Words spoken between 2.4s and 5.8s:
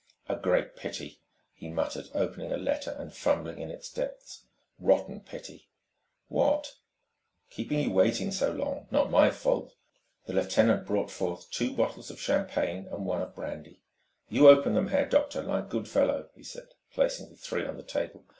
a locker and fumbling in its depths "rotten pity...."